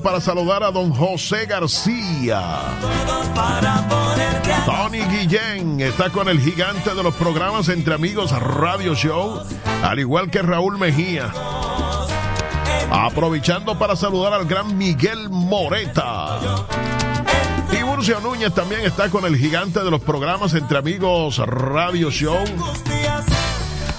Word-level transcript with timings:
para 0.00 0.20
saludar 0.20 0.62
a 0.62 0.70
don 0.70 0.92
José 0.92 1.44
García. 1.44 2.40
Tony 4.64 5.00
Guillén 5.00 5.80
está 5.80 6.08
con 6.10 6.28
el 6.28 6.38
gigante 6.40 6.94
de 6.94 7.02
los 7.02 7.12
programas 7.14 7.68
Entre 7.68 7.92
Amigos 7.92 8.30
Radio 8.30 8.94
Show, 8.94 9.42
al 9.82 9.98
igual 9.98 10.30
que 10.30 10.40
Raúl 10.40 10.78
Mejía. 10.78 11.32
Aprovechando 12.92 13.76
para 13.76 13.96
saludar 13.96 14.34
al 14.34 14.44
gran 14.46 14.78
Miguel 14.78 15.28
Moreta. 15.30 16.38
Tiburcio 17.68 18.20
Núñez 18.20 18.54
también 18.54 18.82
está 18.82 19.10
con 19.10 19.24
el 19.24 19.36
gigante 19.36 19.82
de 19.82 19.90
los 19.90 20.00
programas 20.00 20.54
Entre 20.54 20.78
Amigos 20.78 21.38
Radio 21.38 22.08
Show. 22.12 22.44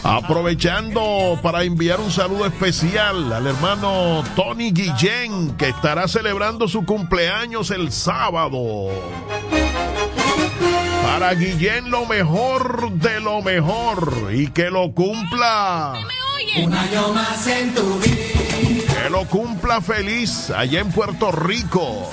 Aprovechando 0.04 1.40
para 1.42 1.64
enviar 1.64 2.02
un 2.02 2.12
saludo 2.12 2.46
especial 2.46 3.32
al 3.32 3.48
hermano 3.48 4.22
Tony 4.36 4.72
Guillén, 4.72 5.56
que 5.56 5.70
estará 5.70 6.10
celebrando 6.10 6.68
su 6.68 6.86
cumpleaños 6.86 7.72
el 7.72 7.90
sábado. 7.90 8.90
Para 11.04 11.34
Guillén 11.36 11.90
lo 11.90 12.06
mejor 12.06 12.92
de 12.92 13.22
lo 13.22 13.42
mejor 13.42 14.30
y 14.34 14.48
que 14.48 14.70
lo 14.70 14.92
cumpla. 14.92 15.94
Un 16.58 16.74
año 16.74 17.14
más 17.14 17.48
en 17.48 17.74
tu 17.74 18.00
vida. 18.00 19.04
Que 19.04 19.10
lo 19.10 19.26
cumpla 19.26 19.80
feliz 19.80 20.50
allá 20.50 20.82
en 20.82 20.92
Puerto 20.92 21.32
Rico. 21.32 22.10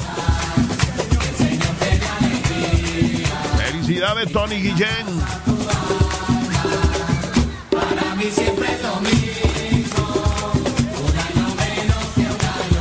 Felicidades 3.58 4.32
Tony 4.32 4.56
Guillén. 4.56 5.59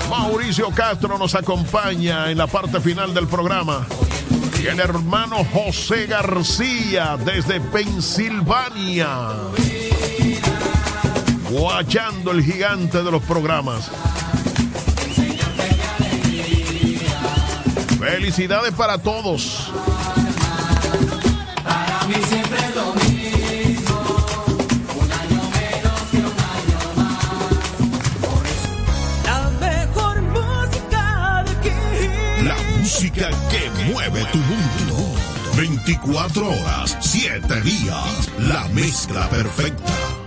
Mauricio 0.10 0.70
Castro 0.72 1.18
nos 1.18 1.34
acompaña 1.34 2.30
en 2.30 2.38
la 2.38 2.48
parte 2.48 2.82
final 2.82 3.14
del 3.14 3.26
programa. 3.26 3.88
Y 4.62 4.68
el 4.68 4.82
hermano 4.82 5.46
José 5.54 6.08
García 6.08 7.18
desde 7.24 7.62
Pensilvania. 7.62 9.30
Guachando 11.50 12.32
el 12.32 12.44
gigante 12.44 13.02
de 13.02 13.10
los 13.10 13.24
programas. 13.24 13.90
Felicidades 17.98 18.74
para 18.74 18.98
todos. 18.98 19.72
Para 21.64 22.08
mí 22.08 22.16
siempre 22.28 22.59
24 35.90 36.48
horas, 36.48 36.96
7 37.02 37.62
días. 37.62 38.30
La 38.38 38.68
mezcla 38.68 39.28
perfecta. 39.28 40.19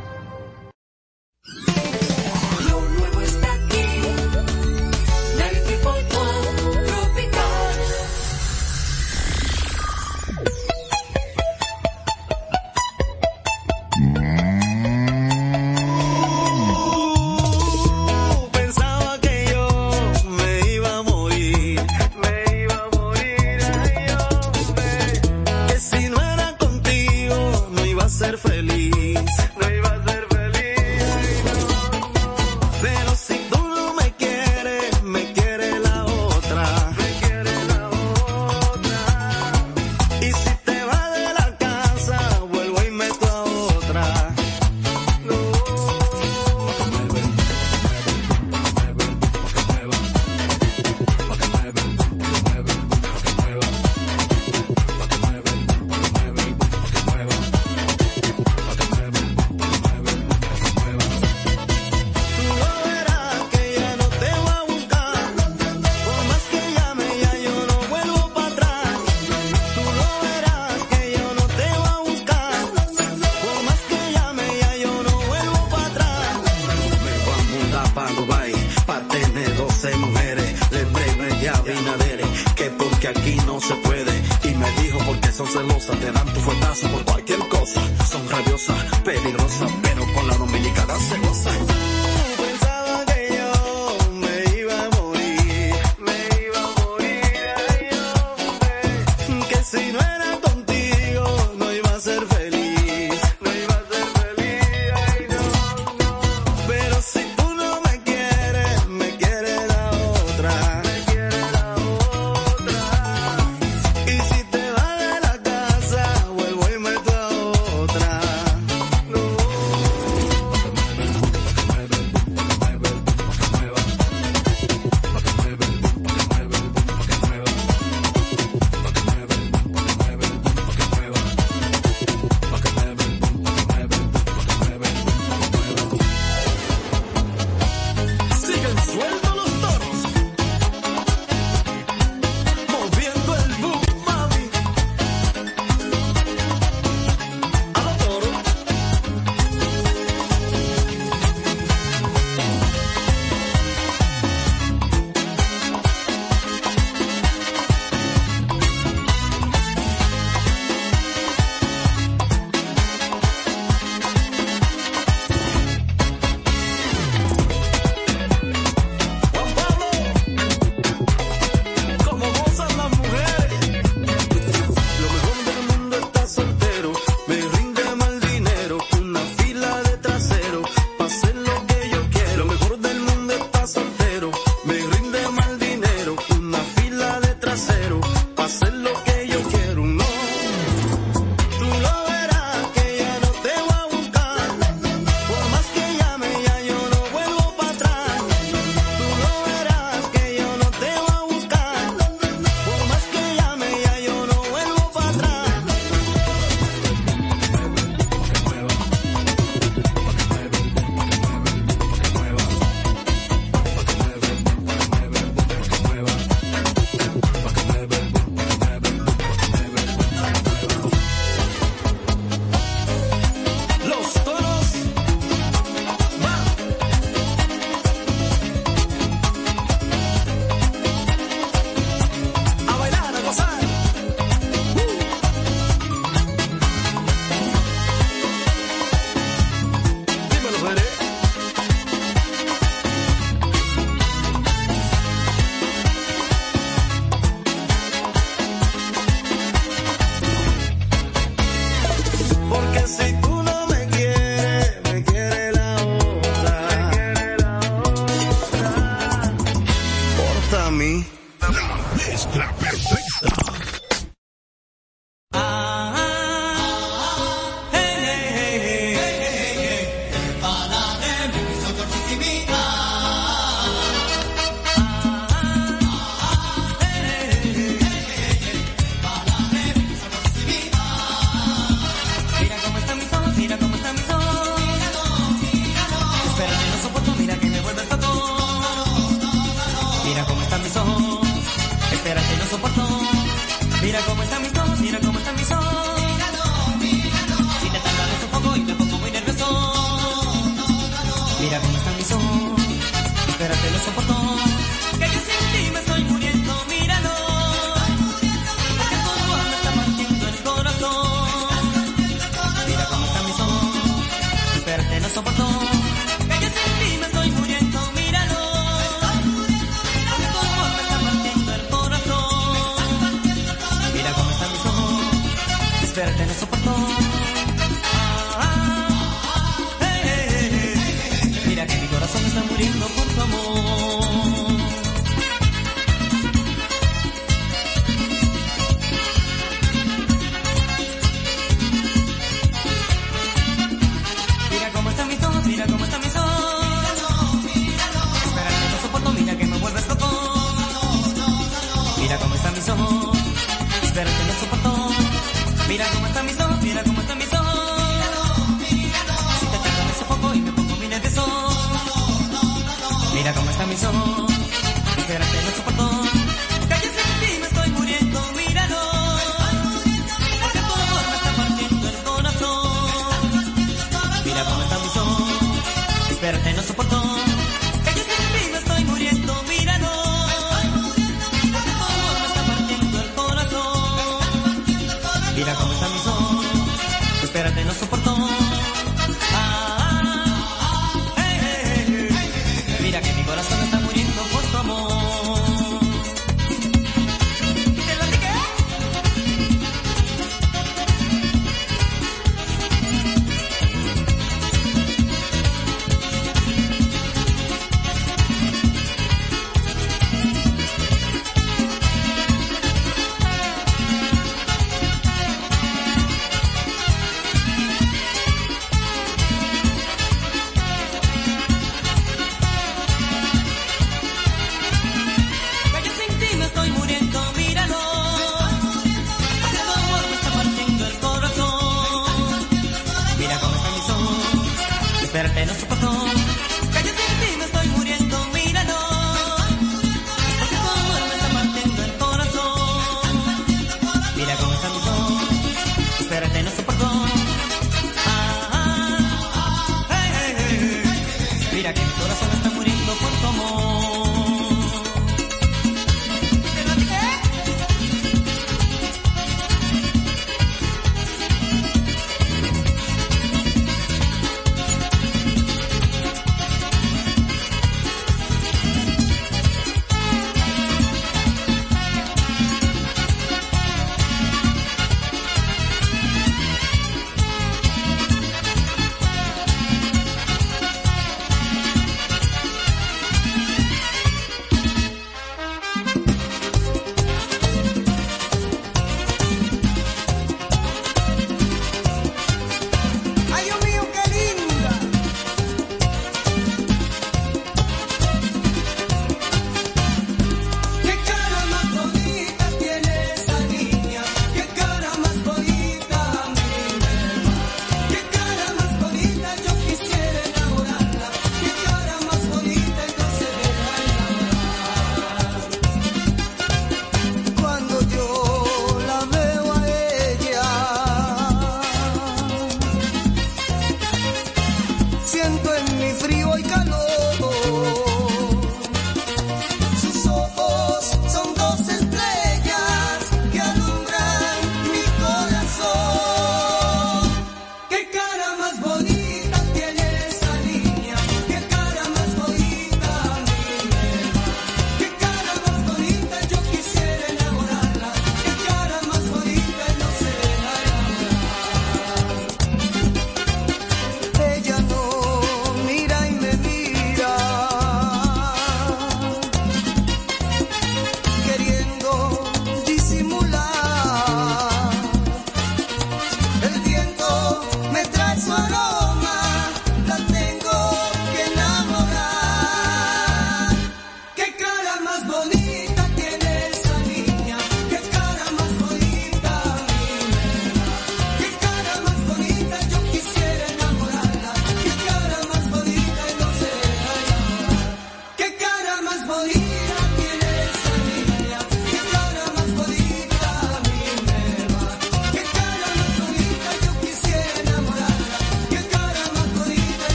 ser 28.33 28.38
feliz. 28.38 28.92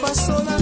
passou 0.00 0.55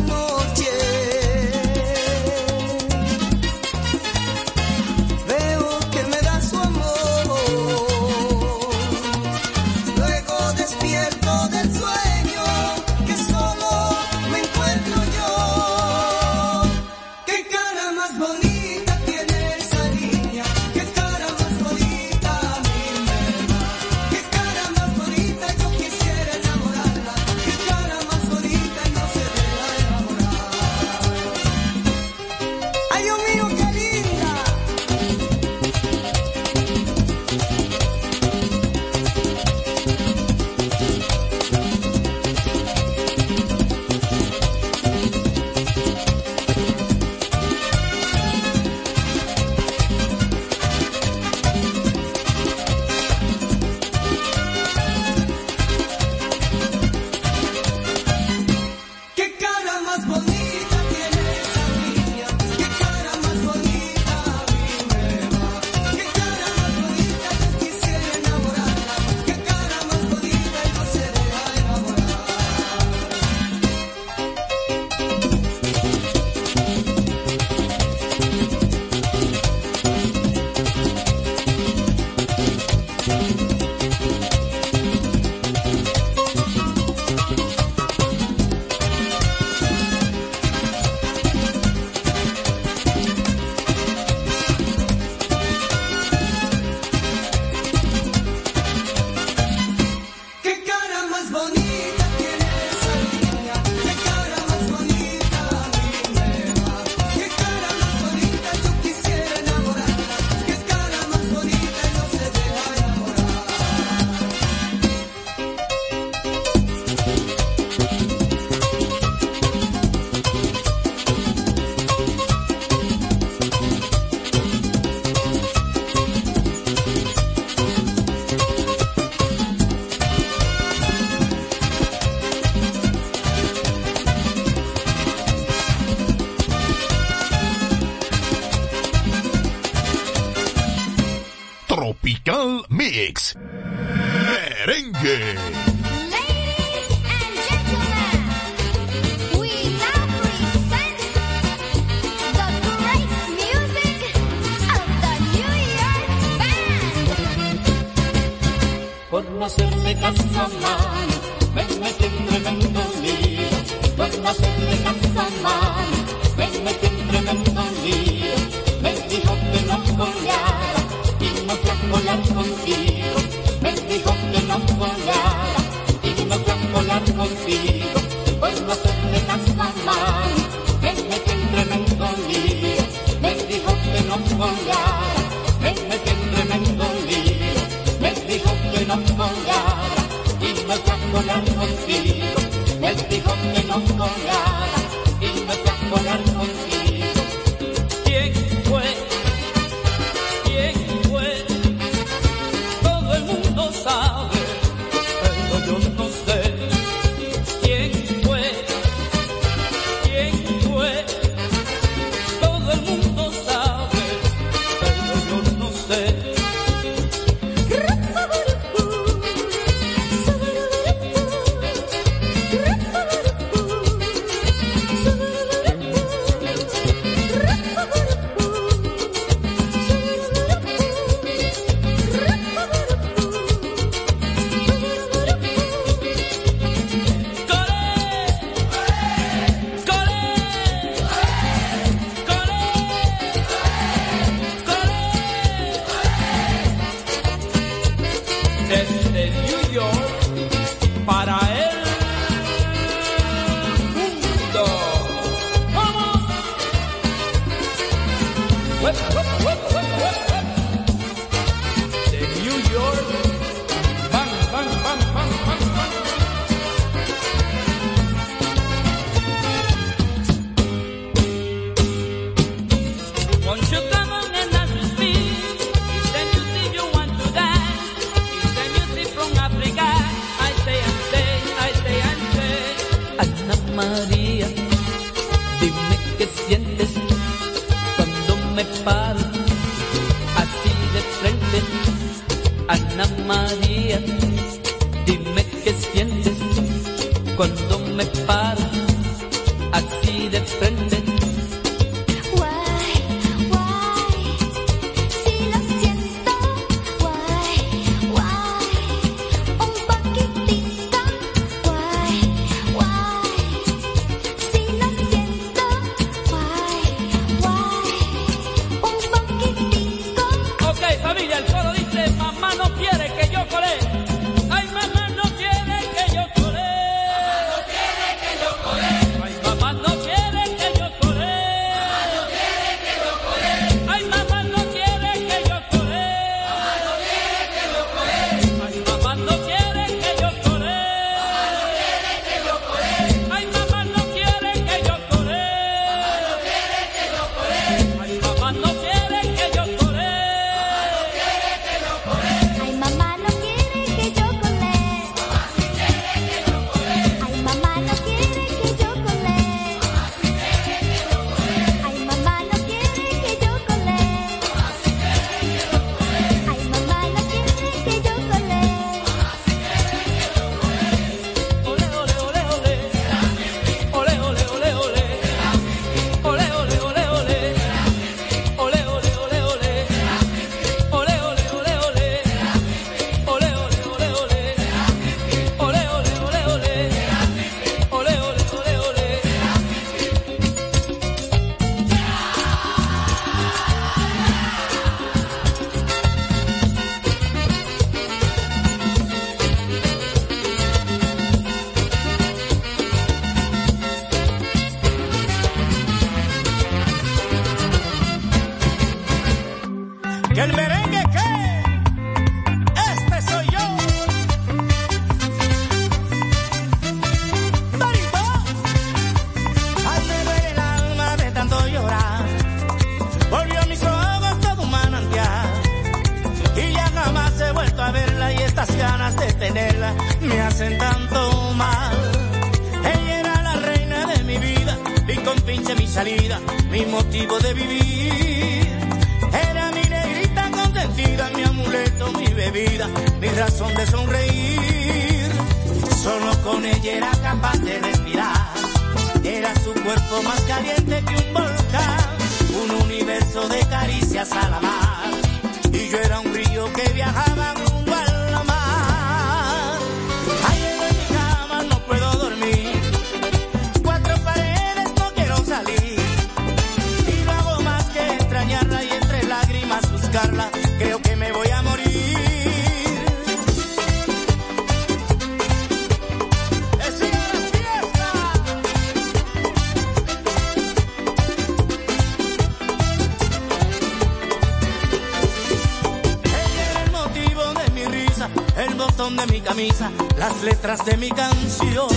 el 488.67 488.75
botón 488.75 489.17
de 489.17 489.27
mi 489.27 489.41
camisa, 489.41 489.91
las 490.17 490.43
letras 490.43 490.85
de 490.85 490.97
mi 490.97 491.11
canción. 491.11 491.89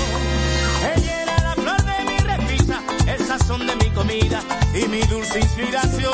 Ella 0.96 1.24
era 1.24 1.42
la 1.42 1.54
flor 1.54 1.82
de 1.84 2.04
mi 2.04 2.18
repisa, 2.18 2.82
el 3.08 3.26
sazón 3.26 3.66
de 3.66 3.76
mi 3.76 3.90
comida 3.92 4.42
y 4.74 4.88
mi 4.88 5.02
dulce 5.02 5.40
inspiración. 5.40 6.14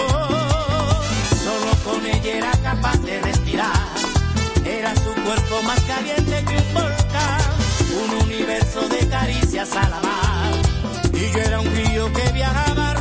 Solo 1.43 1.71
con 1.83 2.05
ella 2.05 2.37
era 2.37 2.51
capaz 2.63 2.97
de 3.01 3.21
respirar, 3.21 3.73
era 4.65 4.93
su 4.95 5.13
cuerpo 5.23 5.61
más 5.63 5.79
caliente 5.81 6.43
que 6.45 6.57
un 6.57 6.73
volcán, 6.73 7.41
un 8.03 8.23
universo 8.23 8.87
de 8.89 9.07
caricias 9.07 9.75
a 9.75 9.89
la 9.89 9.99
mar. 10.01 10.53
Y 11.13 11.31
yo 11.31 11.39
era 11.39 11.59
un 11.59 11.71
río 11.75 12.11
que 12.13 12.31
viajaba 12.31 12.92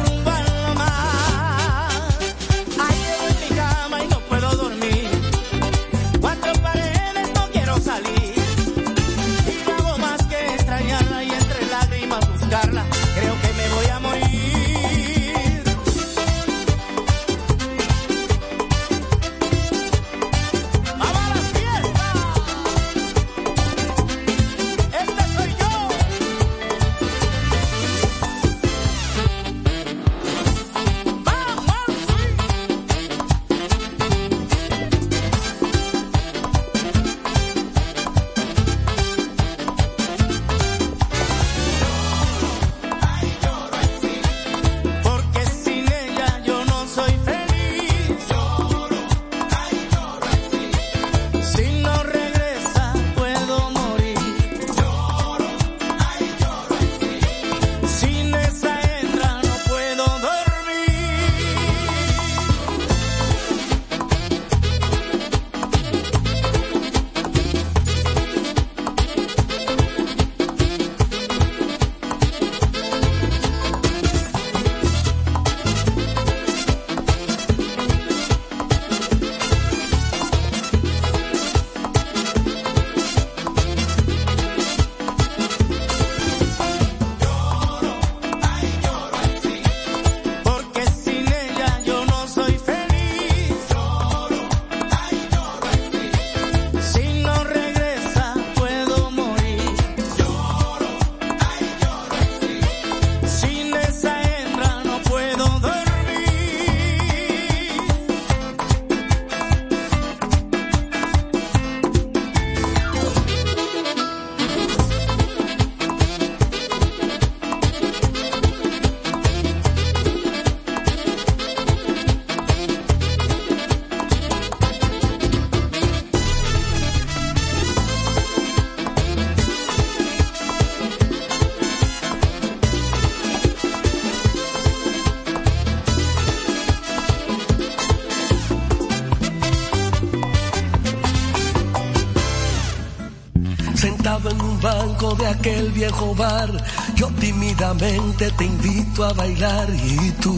aquel 145.43 145.73
viejo 145.73 146.15
bar, 146.15 146.49
yo 146.95 147.09
tímidamente 147.19 148.31
te 148.31 148.45
invito 148.45 149.05
a 149.05 149.13
bailar 149.13 149.69
y 149.71 150.11
tú, 150.21 150.37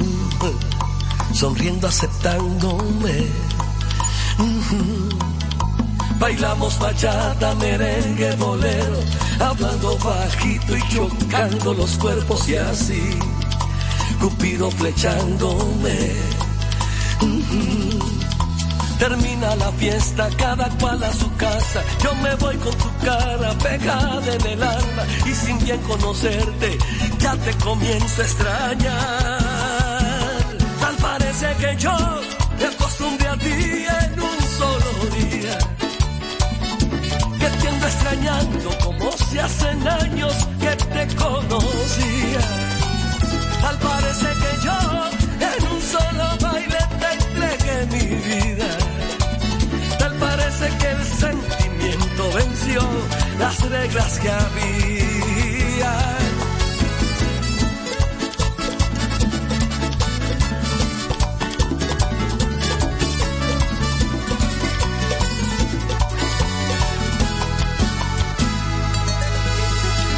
sonriendo 1.34 1.88
aceptándome. 1.88 3.26
Bailamos 6.18 6.78
bachata, 6.78 7.54
merengue, 7.56 8.34
bolero, 8.36 8.98
hablando 9.40 9.98
bajito 9.98 10.74
y 10.74 10.88
chocando 10.88 11.74
los 11.74 11.98
cuerpos 11.98 12.48
y 12.48 12.56
así, 12.56 13.02
Cupido 14.18 14.70
flechándome. 14.70 16.14
Termina 18.98 19.56
la 19.56 19.72
fiesta, 19.72 20.28
cada 20.36 20.68
cual 20.80 21.02
a 21.02 21.12
su 21.12 21.30
casa. 21.36 21.82
Yo 22.02 22.14
me 22.16 22.34
voy 22.36 22.56
con 22.56 22.72
tu 22.78 22.90
cara 23.04 23.52
pegada 23.62 24.34
en 24.34 24.46
el 24.46 24.62
alma 24.62 25.02
y 25.26 25.34
sin 25.34 25.58
bien 25.58 25.80
conocerte, 25.82 26.78
ya 27.18 27.36
te 27.36 27.52
comienzo 27.58 28.22
a 28.22 28.24
extrañar. 28.24 29.38
Tal 30.80 30.96
parece 30.96 31.46
que 31.60 31.76
yo 31.76 31.96
me 32.58 32.66
acostumbré 32.66 33.28
a 33.28 33.36
ti 33.36 33.50
en 33.50 34.20
un 34.20 34.40
solo 34.58 34.90
día. 35.18 35.58
Que 37.38 37.48
te 37.50 37.68
ando 37.68 37.86
extrañando 37.86 38.78
como 38.84 39.12
si 39.12 39.38
hacen 39.38 39.88
años 39.88 40.34
que 40.60 40.76
te 40.76 41.16
conocía. 41.16 42.40
Tal 43.60 43.78
parece 43.78 44.28
que 44.40 44.64
yo 44.64 44.78
en 45.50 45.62
un 45.72 45.82
solo 45.82 46.38
te 46.38 46.43
mi 47.86 48.04
vida. 48.28 48.68
Tal 49.98 50.14
parece 50.16 50.68
que 50.78 50.90
el 50.90 51.04
sentimiento 51.04 52.32
venció 52.34 52.80
las 53.38 53.70
reglas 53.70 54.18
que 54.18 54.30
había. 54.30 54.84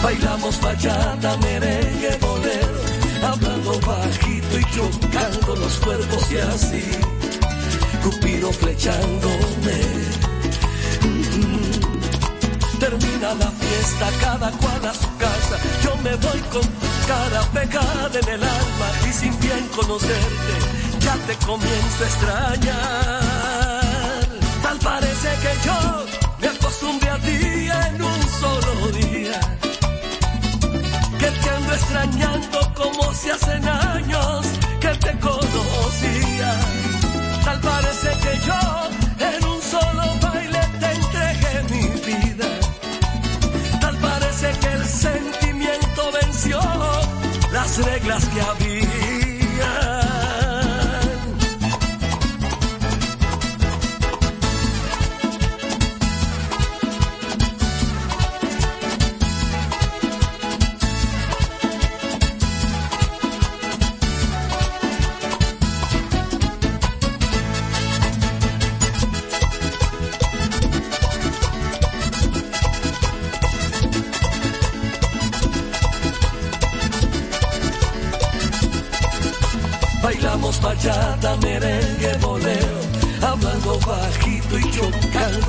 Bailamos 0.02 0.61
bachata, 0.61 1.37
merengue, 1.38 2.16
bolero, 2.20 2.81
hablando 3.26 3.81
bajito 3.81 4.59
y 4.61 4.64
chocando 4.72 5.57
los 5.57 5.79
cuerpos 5.81 6.31
y 6.31 6.38
así, 6.38 6.85
Cupido 8.07 8.53
flechándome. 8.53 9.79
Mm. 11.03 12.79
Termina 12.79 13.35
la 13.35 13.51
fiesta, 13.51 14.07
cada 14.21 14.51
cual 14.53 14.87
a 14.87 14.95
su 14.95 15.16
casa, 15.16 15.57
yo 15.83 15.97
me 16.05 16.14
voy 16.14 16.40
con 16.53 16.62
tu 16.62 16.87
cara 17.09 17.42
pegada 17.53 18.21
en 18.23 18.29
el 18.29 18.45
alma 18.45 18.88
y 19.09 19.12
sin 19.12 19.37
bien 19.40 19.66
conocerte, 19.75 20.55
ya 21.01 21.16
te 21.27 21.35
comienzo 21.45 22.05
a 22.05 22.07
extrañar. 22.07 23.21
Tal 24.62 24.79
parece 24.79 25.29
que 25.42 25.53
yo 25.66 26.07
me 26.40 26.47
acostumbré 26.47 27.11
a 27.11 27.19
ti 27.19 27.69
en 27.88 28.03
un 28.03 28.23
solo 28.40 28.87
día 29.01 29.40
que 31.19 31.27
te 31.27 31.51
ando 31.51 31.75
extrañando 31.75 32.73
como 32.73 33.12
si 33.14 33.31
hacen 33.31 33.66
años 33.66 34.47
que 34.81 34.90
te 34.90 35.19
conocía. 35.19 36.26
Parece 37.70 38.11
que 38.22 38.33
yo 38.46 38.61
en 39.31 39.44
un 39.44 39.61
solo 39.62 40.05
baile 40.22 40.61
te 40.81 40.88
entregué 41.00 41.55
mi 41.72 41.87
vida. 42.11 42.48
Tal 43.81 43.96
parece 43.98 44.48
que 44.61 44.72
el 44.79 44.85
sentimiento 44.87 46.02
venció 46.20 46.61
las 47.52 47.79
reglas 47.85 48.24
que 48.26 48.40
había. 48.40 48.76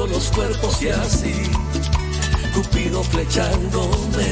Los 0.06 0.30
cuerpos 0.30 0.82
y 0.82 0.90
así, 0.90 1.34
Cupido 2.54 3.04
flechándome. 3.04 4.28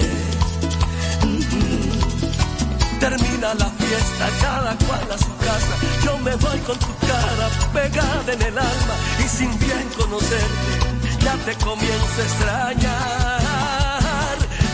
Mm. 1.23 2.99
Termina 2.99 3.53
la 3.55 3.69
fiesta, 3.69 4.29
cada 4.41 4.75
cual 4.85 5.11
a 5.11 5.17
su 5.17 5.35
casa, 5.37 5.75
yo 6.03 6.17
me 6.19 6.35
voy 6.35 6.59
con 6.59 6.77
tu 6.77 6.93
cara 7.07 7.49
pegada 7.73 8.33
en 8.33 8.41
el 8.41 8.57
alma 8.57 8.95
y 9.23 9.27
sin 9.27 9.57
bien 9.59 9.89
conocerte, 9.97 10.77
ya 11.23 11.33
te 11.45 11.55
comienzo 11.65 12.21
a 12.21 12.23
extrañar. 12.23 13.39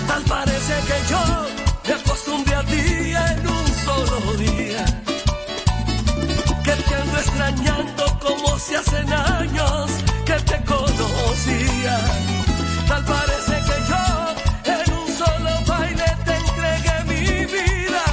Tal 0.08 0.24
parece 0.24 0.74
que 0.88 1.10
yo 1.10 1.24
me 1.88 1.94
acostumbré 1.94 2.56
a 2.56 2.64
ti 2.64 3.14
en 3.14 3.48
un 3.48 3.68
solo 3.86 4.34
día 4.38 4.86
que 6.64 6.72
te 6.72 6.96
ando 6.96 7.18
extrañando 7.18 8.20
como 8.20 8.60
si 8.60 8.76
hacen 8.76 9.12
años 9.12 9.92
te 10.39 10.63
conocía. 10.63 12.00
Tal 12.88 13.04
parece 13.06 13.56
que 13.67 13.78
yo 13.89 14.04
en 14.74 14.94
un 14.94 15.08
solo 15.17 15.52
baile 15.67 16.06
te 16.26 16.36
entregué 16.36 17.04
mi 17.08 17.46
vida. 17.46 18.04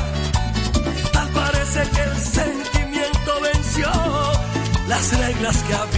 Tal 1.13 1.29
parece 1.29 1.81
que 1.91 2.03
el 2.03 2.17
sentimiento 2.19 3.41
venció 3.43 3.91
las 4.89 5.19
reglas 5.19 5.57
que 5.65 5.75
había. 5.75 5.98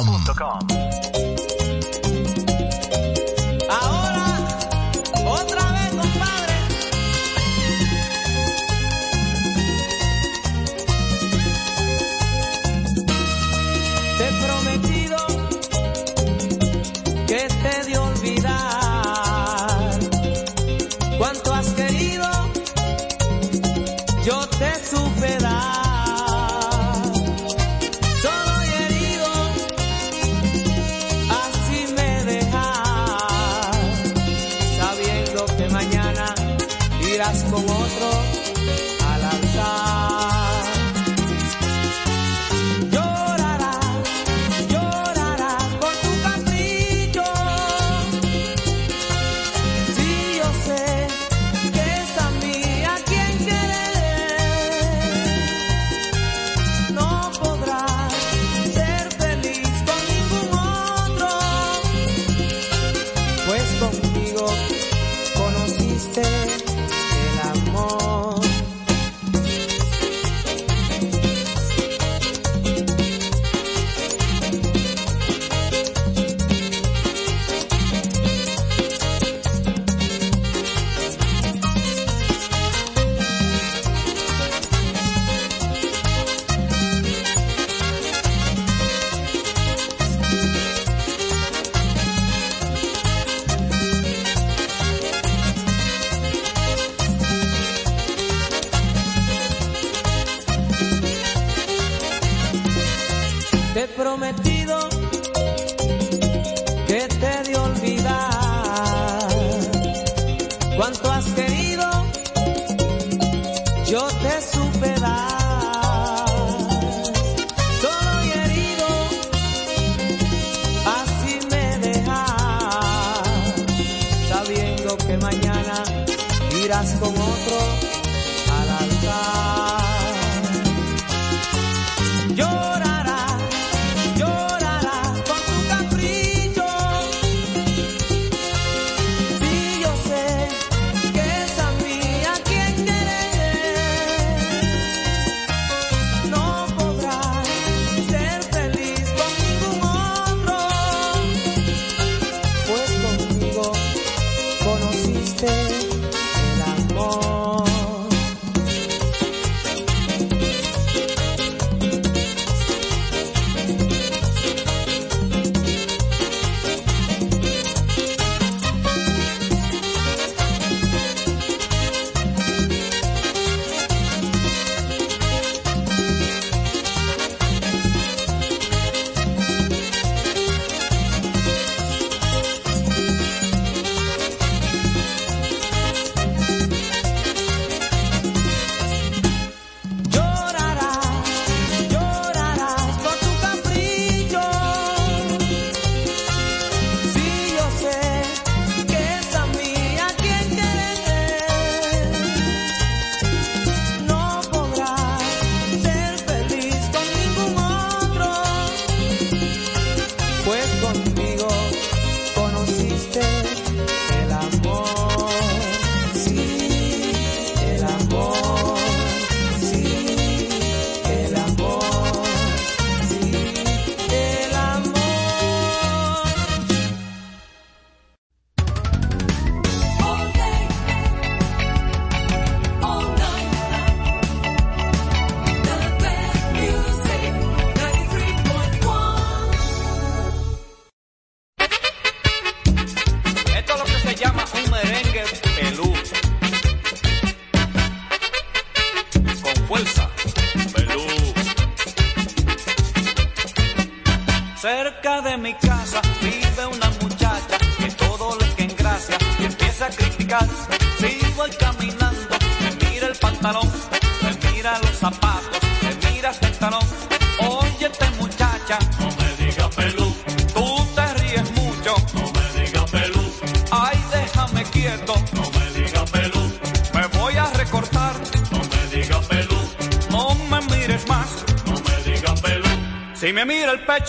www.radiocomunitaria.com. 0.00 0.69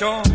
mira 0.01 0.30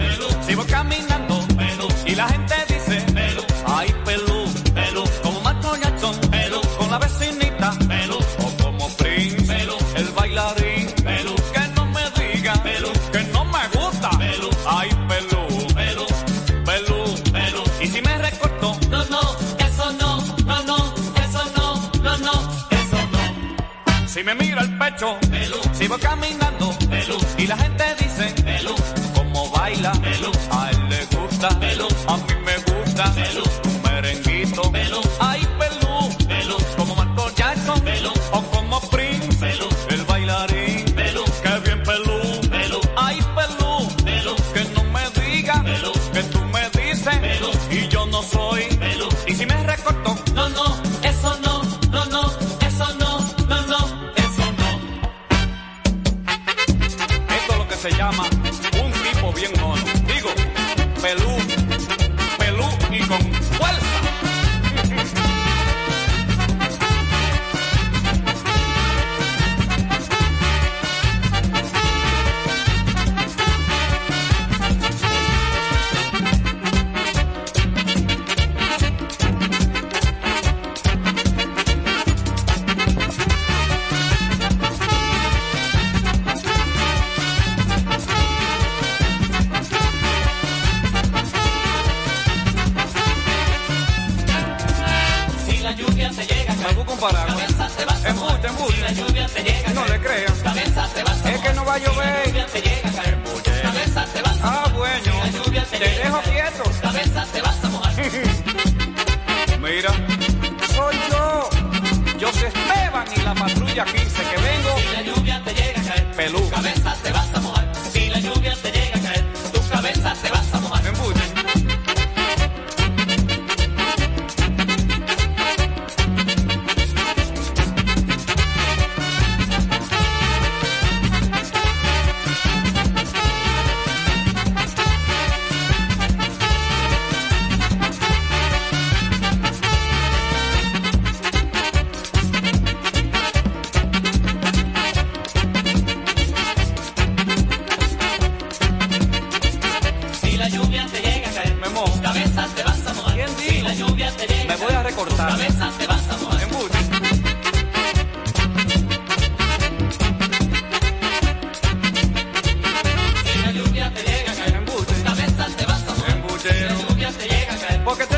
Porque 167.87 168.15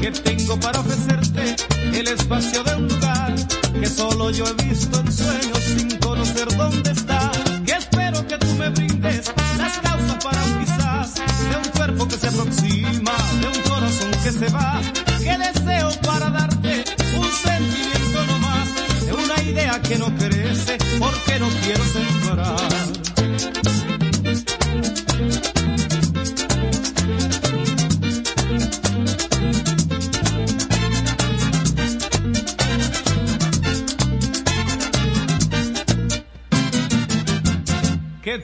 que 0.00 0.10
tengo 0.12 0.58
para 0.60 0.80
ofrecerte 0.80 1.56
el 1.92 2.08
espacio 2.08 2.62
de 2.62 2.74
un 2.76 2.88
lugar 2.88 3.34
que 3.80 3.86
solo 3.86 4.30
yo 4.30 4.44
he 4.46 4.64
visto 4.64 5.00
en 5.00 5.12
sueños 5.12 5.58
sin 5.76 5.98
conocer 5.98 6.48
dónde 6.56 6.90
está. 6.90 7.30
Que 7.66 7.72
espero 7.72 8.26
que 8.26 8.38
tú 8.38 8.46
me 8.54 8.68
brindes 8.70 9.32
las 9.56 9.78
causas 9.78 10.24
para 10.24 10.44
un 10.44 10.64
quizás 10.64 11.14
de 11.14 11.56
un 11.56 11.68
cuerpo 11.76 12.08
que 12.08 12.16
se 12.16 12.28
aproxima, 12.28 13.12
de 13.40 13.46
un 13.46 13.62
corazón 13.68 14.10
que 14.22 14.32
se 14.32 14.48
va. 14.50 14.80
Que 15.18 15.36
deseo 15.38 15.90
para 16.06 16.30
darte 16.30 16.84
un 17.16 17.30
sentimiento 17.32 18.26
no 18.26 18.38
más, 18.38 18.68
de 19.04 19.12
una 19.12 19.42
idea 19.42 19.82
que 19.82 19.98
no 19.98 20.14
crece 20.16 20.78
porque 20.98 21.38
no 21.40 21.48
quiero 21.64 21.84
sembrar. 21.84 22.77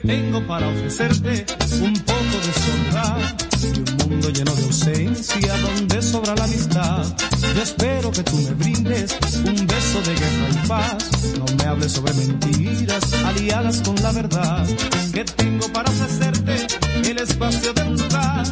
Tengo 0.05 0.45
para 0.45 0.67
ofrecerte 0.67 1.45
un 1.81 1.93
poco 1.93 2.37
de 2.45 2.53
soledad 2.53 3.37
y 3.61 3.79
un 3.79 3.97
mundo 3.97 4.29
lleno 4.29 4.53
de 4.53 4.63
ausencia 4.63 5.57
donde 5.57 6.01
sobra 6.01 6.35
la 6.35 6.43
amistad. 6.43 7.05
Yo 7.55 7.61
espero 7.61 8.11
que 8.11 8.23
tú 8.23 8.35
me 8.37 8.51
brindes 8.51 9.17
un 9.45 9.67
beso 9.67 10.01
de 10.01 10.13
guerra 10.13 10.47
y 10.51 10.67
paz. 10.67 11.33
No 11.37 11.45
me 11.57 11.63
hables 11.65 11.91
sobre 11.93 12.13
mentiras 12.13 13.13
aliadas 13.25 13.81
con 13.81 13.95
la 14.01 14.11
verdad. 14.11 14.67
Que 15.13 15.23
tengo 15.23 15.67
para 15.73 15.89
ofrecerte 15.89 16.67
el 17.03 17.17
espacio 17.17 17.73
de 17.73 17.83
un 17.83 17.97
lugar 17.97 18.45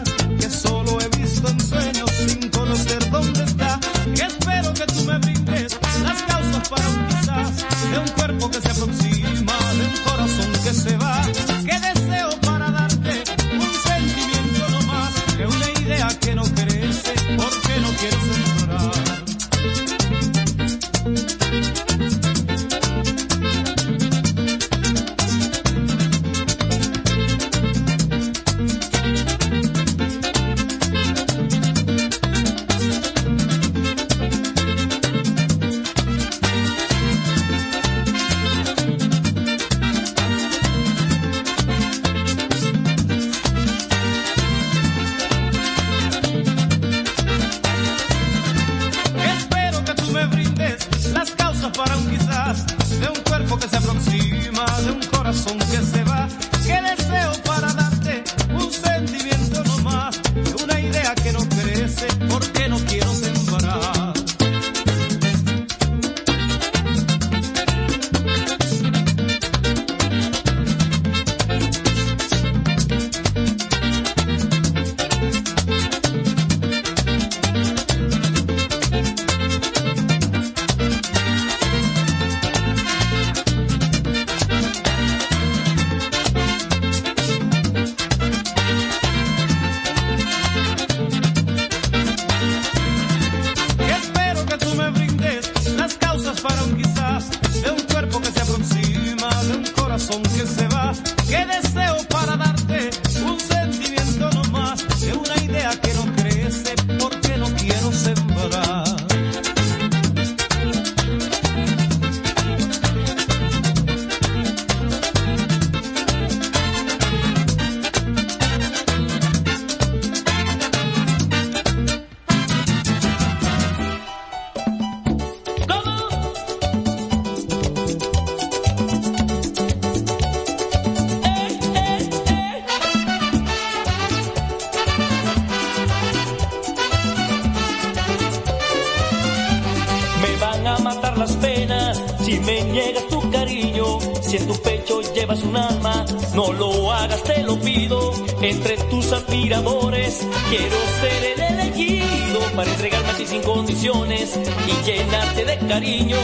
cariño. 155.68 156.18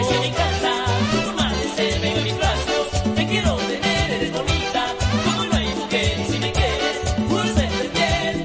Es 0.00 0.06
que 0.06 0.18
me 0.18 0.26
encanta 0.26 0.84
tu 1.10 1.16
forma 1.18 1.52
de 1.52 1.68
ser, 1.76 2.00
ven 2.00 2.18
a 2.18 2.20
mis 2.22 2.36
brazos. 2.36 3.14
Te 3.14 3.26
quiero 3.26 3.56
tener, 3.56 4.10
eres 4.10 4.32
bonita. 4.32 4.86
Como 5.24 5.44
no 5.44 5.56
hay 5.56 5.74
mujer, 5.74 6.16
si 6.30 6.38
me 6.38 6.52
quieres, 6.52 6.96
puro 7.28 7.44
ser 7.44 7.70
de 7.70 7.88
piel. 7.94 8.44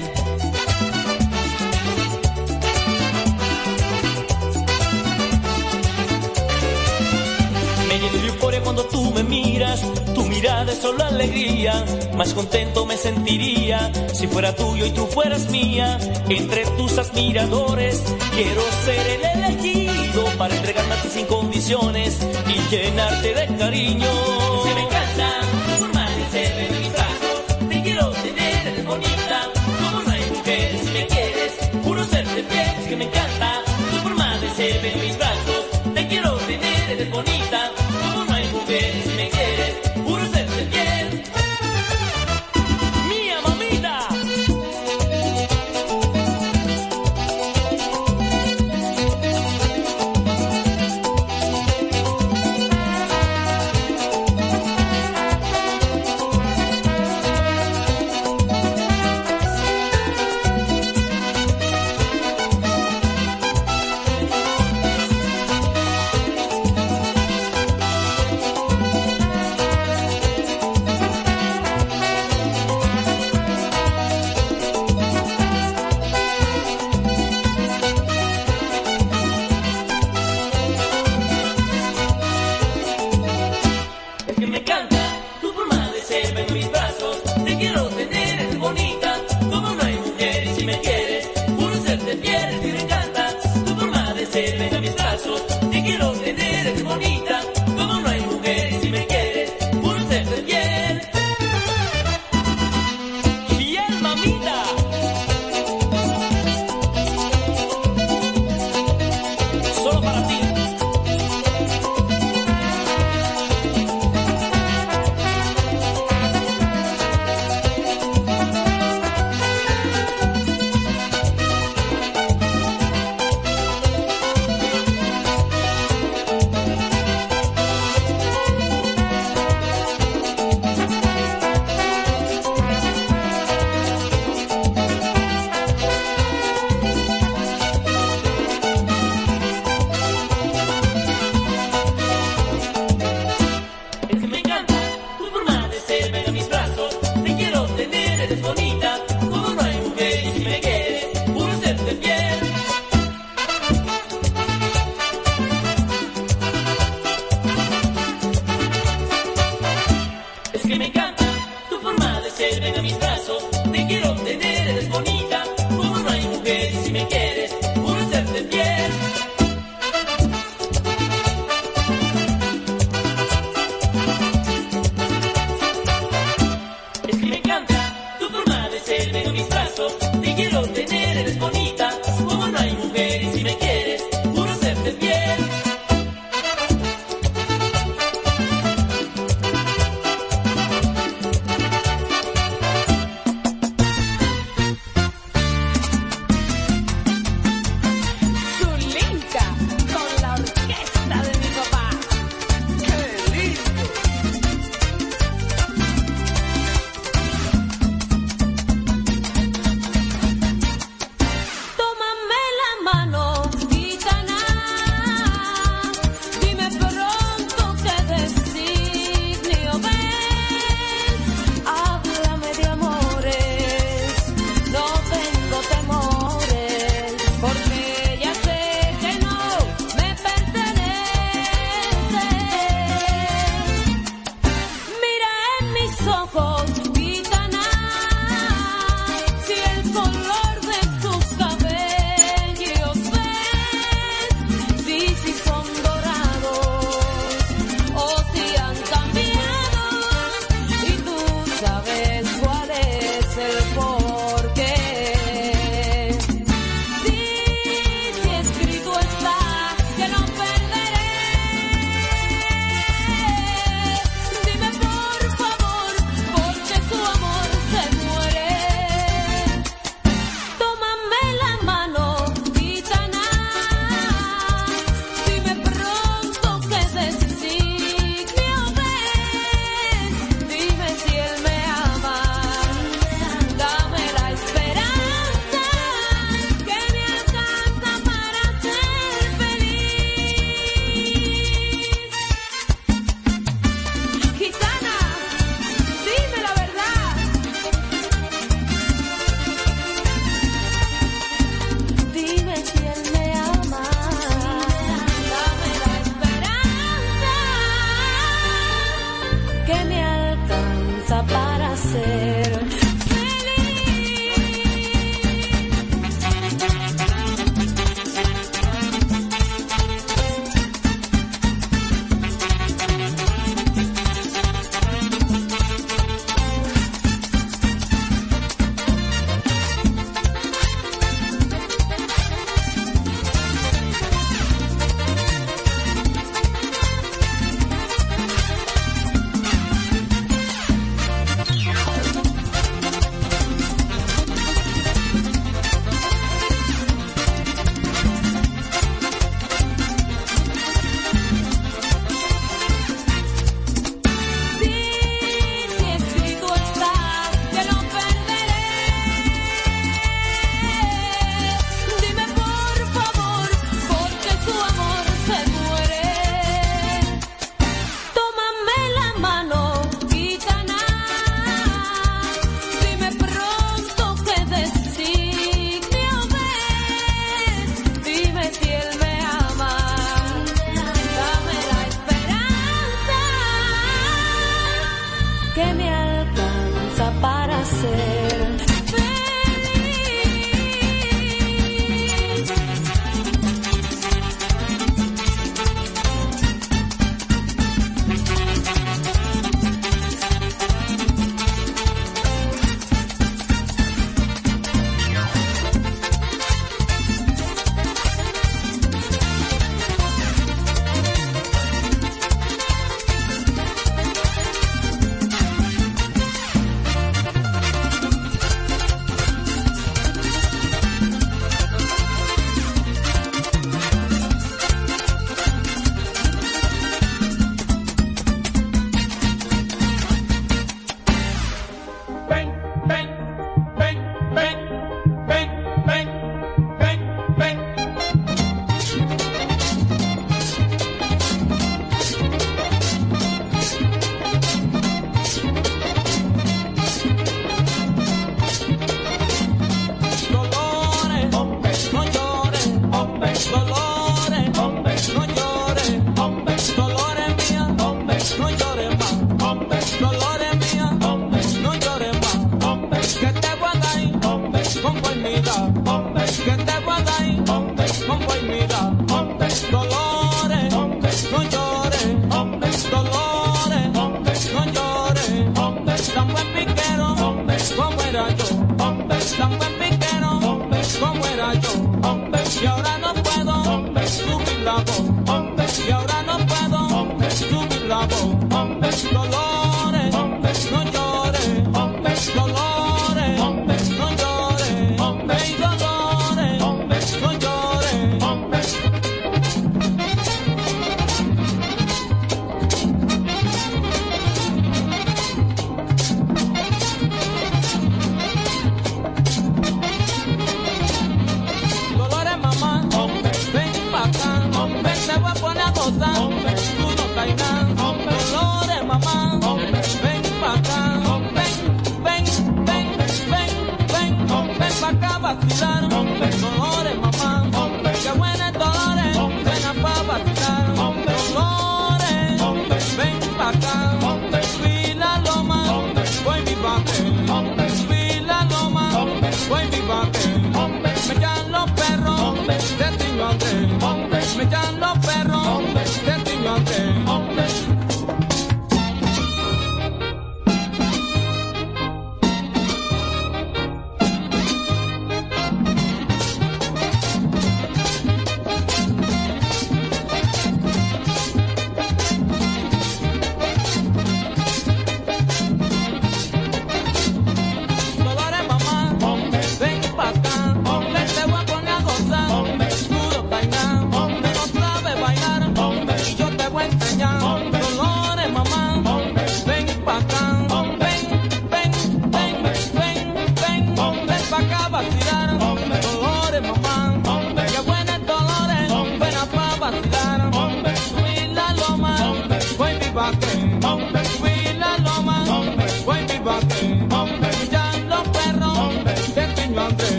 Me 7.88 7.98
lleno 7.98 8.18
de 8.22 8.28
euforia 8.28 8.60
cuando 8.62 8.84
tú 8.86 9.10
me 9.12 9.22
miras, 9.22 9.80
tu 10.14 10.24
mirada 10.24 10.72
es 10.72 10.78
solo 10.78 11.04
alegría, 11.04 11.84
más 12.16 12.32
contento 12.34 12.86
me 12.86 12.96
sentiría 12.96 13.90
si 14.12 14.26
fuera 14.26 14.54
tuyo 14.54 14.86
y 14.86 14.90
tú 14.90 15.06
fueras 15.06 15.50
mía. 15.50 15.98
Entre 16.28 16.64
tus 16.76 16.96
admiradores 16.98 18.02
quiero 18.34 18.62
ser 18.84 19.11
y 21.70 22.74
llenarte 22.74 23.34
de 23.34 23.56
cariño. 23.56 24.08
Que 24.64 24.74
me 24.74 24.80
encanta. 24.80 25.40
Tu 25.64 25.84
forma 25.84 26.10
de 26.10 26.30
ser 26.30 26.58
en 26.58 26.80
mis 26.80 26.92
brazos, 26.92 27.68
te 27.68 27.82
quiero 27.82 28.10
tener, 28.10 28.84
bonita, 28.84 29.48
como 29.80 30.02
no 30.02 30.10
hay 30.10 30.30
mujer 30.30 30.78
si 30.82 30.90
me 30.90 31.06
quieres, 31.06 31.52
puro 31.84 32.04
ser 32.04 32.26
de 32.26 32.42
piel, 32.42 32.66
es 32.80 32.88
que 32.88 32.96
me 32.96 33.04
encanta. 33.04 33.62
Tu 33.92 33.96
forma 33.98 34.38
de 34.38 34.50
ser 34.50 34.86
en 34.86 35.00
mis 35.02 35.16
brazos, 35.16 35.94
te 35.94 36.08
quiero 36.08 36.32
tener, 36.38 37.10
bonita, 37.10 37.70
como 38.02 38.24
no 38.24 38.34
hay 38.34 38.48
mujer 38.48 39.11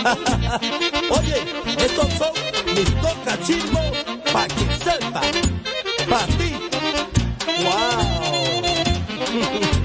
Oye, 1.10 1.36
estos 1.78 2.12
son 2.14 2.32
mis 2.74 3.02
dos 3.02 3.14
cachimbos 3.24 3.92
para 4.32 4.48
que 4.48 4.64
sepa, 4.82 5.20
para 6.08 6.26
ti. 6.26 6.54
¡Wow! 7.64 8.60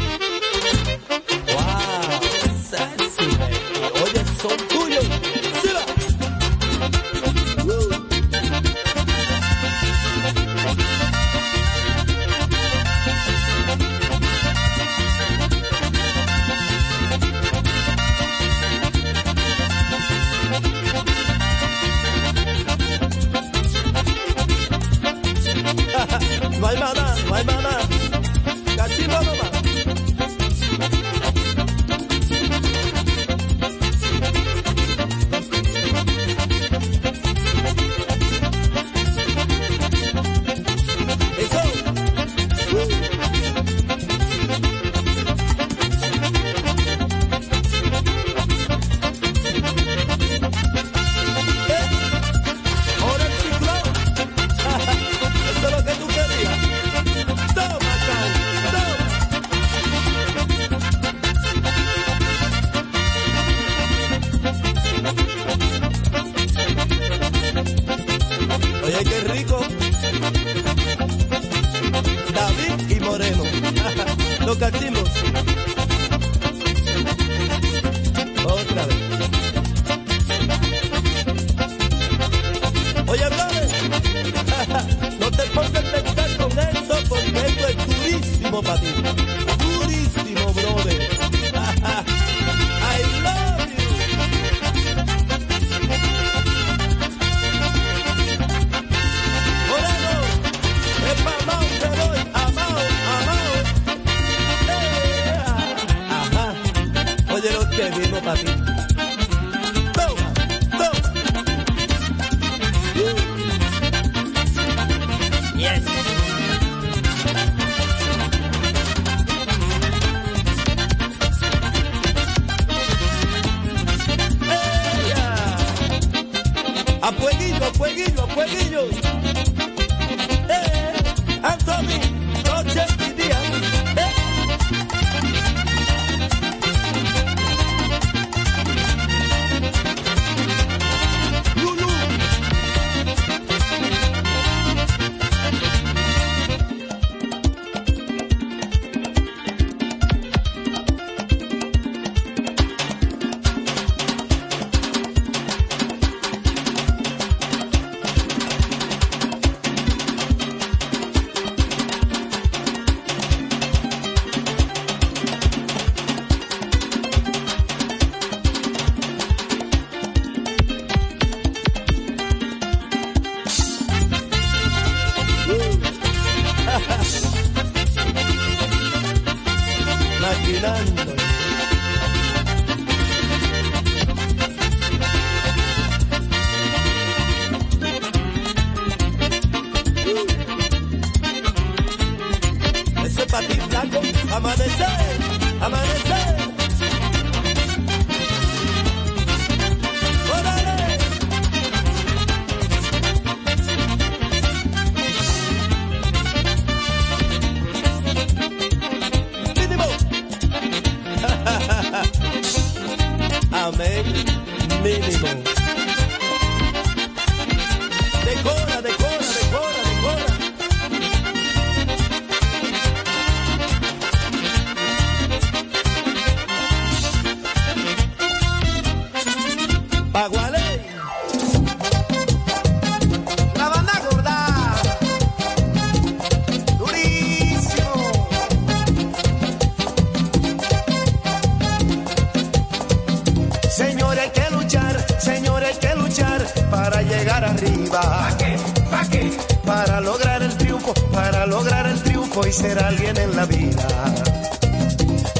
ser 252.55 252.79
alguien 252.79 253.17
en 253.17 253.35
la 253.35 253.45
vida. 253.45 253.87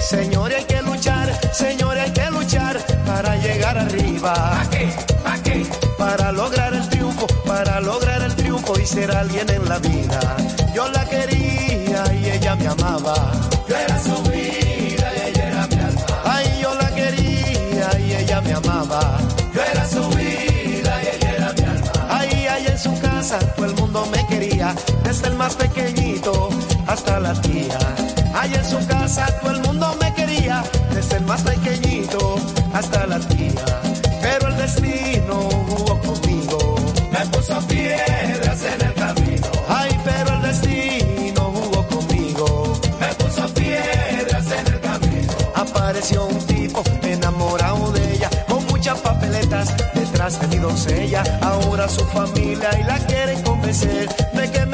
Señor, 0.02 0.52
hay 0.54 0.66
que 0.66 0.82
luchar, 0.82 1.32
señor, 1.54 1.98
hay 1.98 2.12
que 2.12 2.30
luchar 2.30 2.78
para 3.06 3.38
llegar 3.38 3.78
arriba. 3.78 4.34
¿Para 4.34 4.70
qué? 4.70 4.94
¿Para 5.24 5.44
qué? 5.44 5.66
Para 5.98 6.32
lograr 6.34 6.74
el 6.74 6.88
triunfo, 6.90 7.26
para 7.46 7.80
lograr 7.80 8.22
el 8.22 8.36
triunfo 8.36 8.78
y 8.78 8.86
ser 8.86 9.12
alguien 9.12 9.50
en 9.50 9.68
la 9.70 9.80
vida. 9.80 10.20
Yo 10.74 10.90
la 10.90 11.06
quería 11.06 12.04
y 12.14 12.32
ella 12.32 12.56
me 12.58 12.68
amaba. 12.68 13.16
Yo 13.70 13.78
era 13.78 13.98
su 14.04 14.22
vida 14.24 15.08
y 15.16 15.30
ella 15.30 15.48
era 15.48 15.68
mi 15.68 15.76
alma. 15.76 16.02
Ay, 16.26 16.60
yo 16.62 16.76
la 16.76 16.90
quería 16.94 18.00
y 18.00 18.14
ella 18.14 18.42
me 18.42 18.54
amaba. 18.54 19.18
Yo 19.54 19.62
era 19.62 19.88
su 19.88 20.10
vida 20.10 21.02
y 21.02 21.16
ella 21.16 21.32
era 21.38 21.54
mi 21.54 21.64
alma. 21.64 21.92
Ay, 22.10 22.48
allá 22.48 22.72
en 22.72 22.80
su 22.80 23.00
casa 23.00 23.40
todo 23.56 23.66
el 23.68 23.76
mundo 23.76 24.06
me 24.12 24.28
quería, 24.28 24.76
desde 25.04 25.28
el 25.28 25.36
más 25.36 25.56
pequeñito 25.56 26.50
hasta 26.96 27.20
la 27.20 27.34
tía. 27.42 27.78
Allá 28.34 28.58
en 28.58 28.66
su 28.66 28.88
casa 28.88 29.26
todo 29.42 29.52
el 29.52 29.62
mundo 29.62 29.86
me 30.02 30.14
quería, 30.14 30.64
desde 30.94 31.18
el 31.18 31.26
más 31.26 31.42
pequeñito 31.42 32.38
hasta 32.74 33.06
la 33.06 33.20
tía. 33.20 33.66
Pero 34.22 34.48
el 34.48 34.56
destino 34.56 35.36
jugó 35.68 36.00
conmigo, 36.00 36.76
me 37.12 37.26
puso 37.28 37.60
piedras 37.68 38.60
en 38.74 38.88
el 38.88 38.94
camino. 38.94 39.48
Ay, 39.68 39.92
pero 40.06 40.36
el 40.36 40.42
destino 40.42 41.42
jugó 41.56 41.86
conmigo, 41.88 42.80
me 43.02 43.08
puso 43.16 43.46
piedras 43.54 44.46
en 44.58 44.74
el 44.74 44.80
camino. 44.80 45.34
Apareció 45.54 46.26
un 46.26 46.40
tipo 46.48 46.82
enamorado 47.04 47.92
de 47.92 48.14
ella, 48.14 48.30
con 48.48 48.66
muchas 48.68 49.00
papeletas 49.00 49.74
detrás 49.94 50.40
de 50.40 50.48
mi 50.48 50.58
doncella. 50.58 51.24
Ahora 51.42 51.90
su 51.90 52.06
familia 52.06 52.70
y 52.80 52.84
la 52.84 52.98
quieren 53.00 53.42
convencer 53.44 54.08
de 54.34 54.52
que 54.52 54.65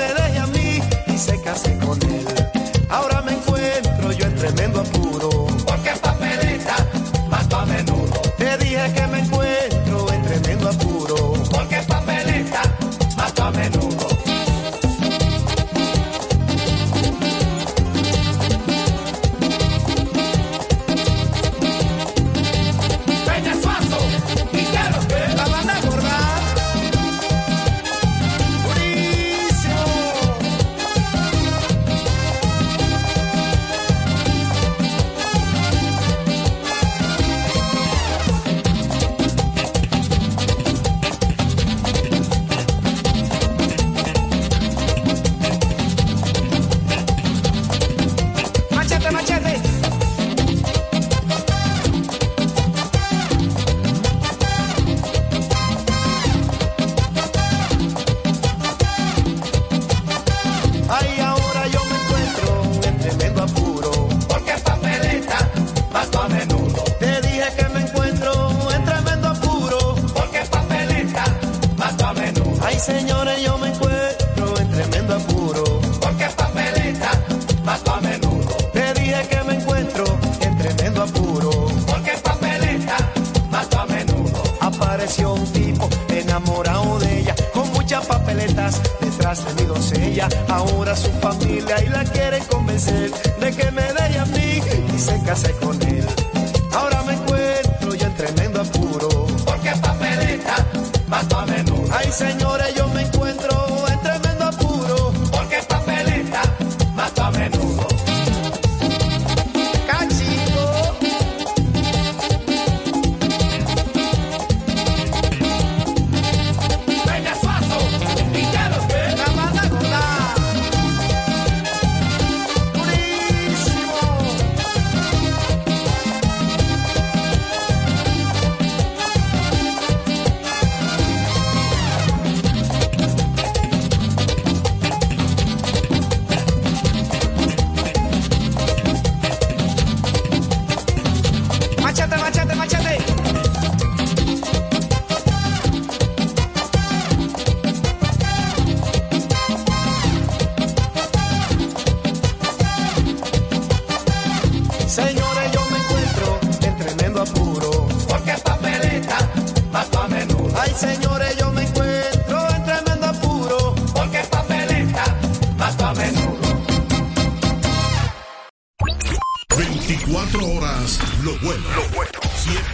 24 169.91 170.47
horas 170.47 170.99
lo 171.21 171.37
bueno. 171.39 171.63
Lo 171.75 171.83
bueno. 171.93 172.11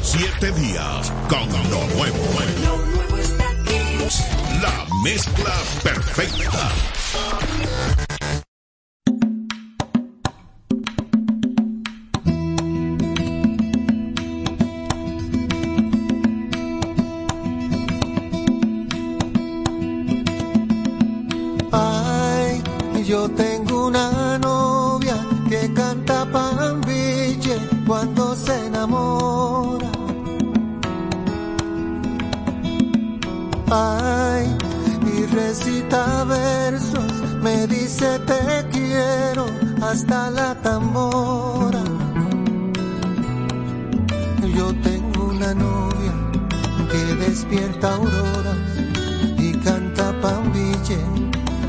7 0.03 0.51
días 0.51 1.11
con 1.27 1.49
lo 1.71 1.87
nuevo. 1.95 2.17
La 4.61 4.85
mezcla 5.03 5.55
perfecta. 5.81 6.71
Ay, 33.69 34.55
y 35.13 35.25
recita 35.25 36.23
versos, 36.23 37.11
me 37.41 37.67
dice 37.67 38.19
te 38.19 38.65
quiero 38.71 39.45
hasta 39.81 40.31
la 40.31 40.55
tambora. 40.61 41.83
Yo 44.55 44.73
tengo 44.81 45.25
una 45.25 45.53
novia 45.53 46.13
que 46.91 47.15
despierta 47.15 47.95
auroras 47.95 48.69
y 49.37 49.51
canta 49.57 50.13
pambiche 50.21 50.97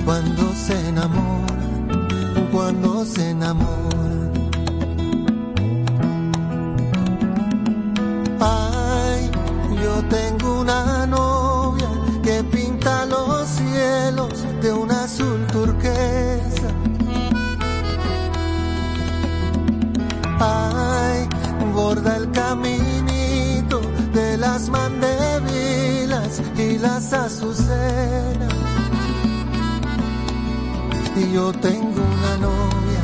cuando 0.04 0.54
se 0.54 0.88
enamora, 0.88 1.54
cuando 2.52 3.04
se 3.04 3.30
enamora. 3.30 3.77
Y 26.56 26.78
las 26.78 27.12
azucenas. 27.12 28.54
Y 31.16 31.32
yo 31.32 31.52
tengo 31.52 32.00
una 32.16 32.36
novia 32.36 33.02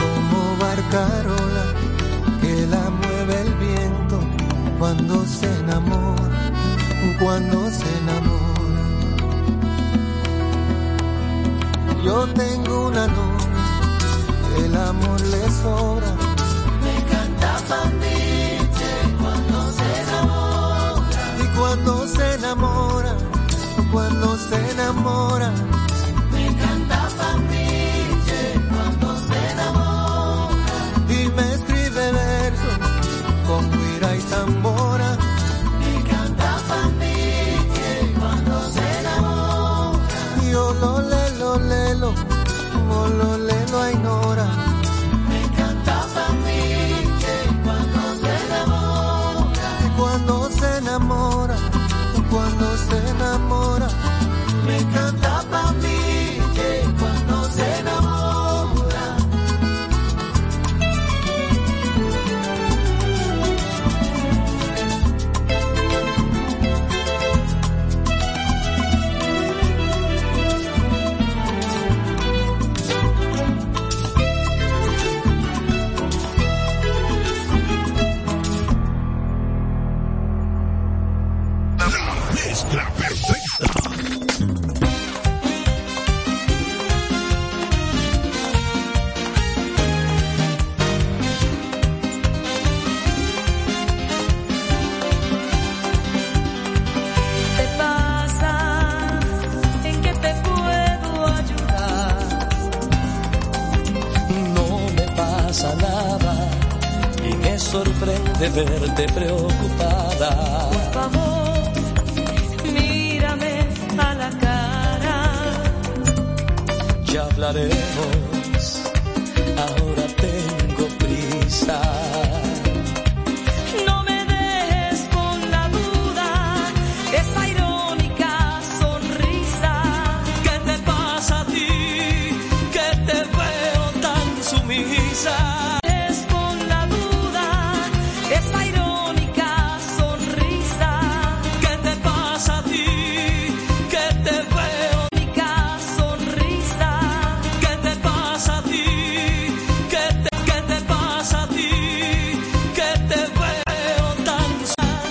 como 0.00 0.56
barcarola 0.58 1.64
que 2.40 2.66
la 2.66 2.90
mueve 2.90 3.40
el 3.42 3.54
viento 3.54 4.20
cuando 4.78 5.24
se 5.26 5.46
enamora, 5.60 6.52
cuando 7.18 7.70
se 7.70 7.88
enamora. 8.02 8.40
Yo 12.04 12.26
tengo 12.28 12.88
una 12.88 13.06
novia, 13.06 14.64
el 14.64 14.76
amor 14.76 15.20
le 15.20 15.50
sobra. 15.62 16.19
Cuando 21.70 22.04
se 22.08 22.34
enamora, 22.34 23.16
cuando 23.92 24.36
se 24.36 24.70
enamora. 24.72 25.52
Me 26.32 26.46
canta 26.56 27.08
pambiche 27.16 28.60
cuando 28.68 29.16
se 29.28 29.50
enamora. 29.52 30.56
Y 31.08 31.28
me 31.28 31.54
escribe 31.54 32.10
versos 32.10 32.78
con 33.46 33.70
guira 33.70 34.16
y 34.16 34.20
tambora. 34.22 34.89